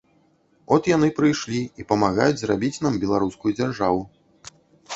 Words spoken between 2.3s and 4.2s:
зрабіць нам беларускую дзяржаву.